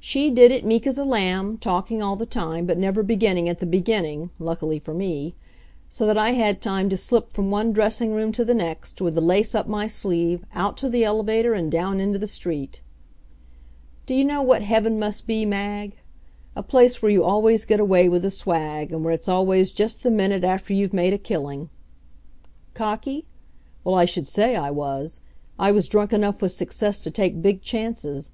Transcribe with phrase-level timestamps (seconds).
[0.00, 3.58] She did it meek as a lamb, talking all the time, but never beginning at
[3.58, 5.34] the beginning luckily for me.
[5.88, 9.14] So that I had time to slip from one dressing room to the next, with
[9.14, 12.82] the lace up my sleeve, out to the elevator, and down into the street.
[14.04, 15.92] D'ye know what heaven must be, Mag?
[16.54, 20.02] A place where you always get away with the swag, and where it's always just
[20.02, 21.70] the minute after you've made a killing.
[22.74, 23.24] Cocky?
[23.84, 25.20] Well, I should say I was.
[25.58, 28.30] I was drunk enough with success to take big chances.